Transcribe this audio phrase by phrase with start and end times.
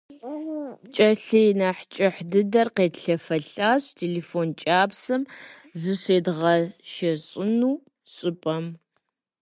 [0.91, 5.21] ПкӀэлъей нэхъ кӀыхь дыдэр къетлъэфэлӀащ телефон кӀапсэм
[5.81, 7.77] зыщедгъэшэщӀыну
[8.13, 8.65] щӀыпӀэм.